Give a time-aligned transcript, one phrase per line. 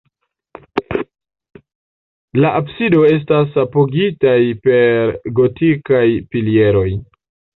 [2.45, 6.89] La absido estas apogitaj per gotikaj pilieroj.